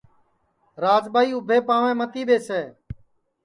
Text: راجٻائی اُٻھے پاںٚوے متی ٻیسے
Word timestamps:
راجٻائی 0.83 1.31
اُٻھے 1.35 1.57
پاںٚوے 1.67 1.91
متی 1.99 2.21
ٻیسے 2.27 2.61